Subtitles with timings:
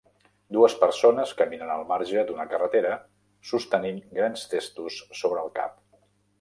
[0.55, 2.95] Dues persones caminen al marge d'una carretera,
[3.53, 5.81] sostenint grans testos sobre el cap.